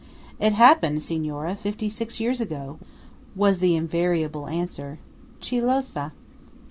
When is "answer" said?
4.47-4.97